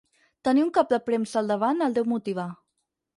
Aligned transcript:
Tenir 0.47 0.61
un 0.67 0.69
cap 0.77 0.87
de 0.93 0.99
premsa 1.09 1.37
al 1.41 1.51
davant 1.51 1.83
el 1.89 1.93
deu 1.99 2.09
motivar. 2.15 2.47